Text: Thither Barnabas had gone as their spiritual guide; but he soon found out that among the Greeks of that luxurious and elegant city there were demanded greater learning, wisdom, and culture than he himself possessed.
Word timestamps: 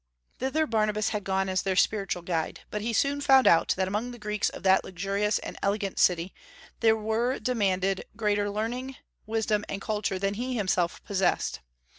Thither 0.39 0.65
Barnabas 0.65 1.09
had 1.09 1.23
gone 1.23 1.47
as 1.47 1.61
their 1.61 1.75
spiritual 1.75 2.23
guide; 2.23 2.61
but 2.71 2.81
he 2.81 2.91
soon 2.91 3.21
found 3.21 3.45
out 3.45 3.75
that 3.77 3.87
among 3.87 4.09
the 4.09 4.17
Greeks 4.17 4.49
of 4.49 4.63
that 4.63 4.83
luxurious 4.83 5.37
and 5.37 5.59
elegant 5.61 5.99
city 5.99 6.33
there 6.79 6.95
were 6.97 7.37
demanded 7.37 8.05
greater 8.17 8.49
learning, 8.49 8.95
wisdom, 9.27 9.63
and 9.69 9.79
culture 9.79 10.17
than 10.17 10.33
he 10.33 10.55
himself 10.55 11.03
possessed. 11.03 11.59